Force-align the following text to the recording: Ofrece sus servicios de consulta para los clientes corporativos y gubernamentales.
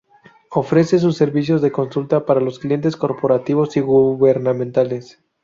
Ofrece 0.49 0.97
sus 0.97 1.15
servicios 1.15 1.61
de 1.61 1.71
consulta 1.71 2.25
para 2.25 2.41
los 2.41 2.57
clientes 2.57 2.97
corporativos 2.97 3.77
y 3.77 3.81
gubernamentales. 3.81 5.19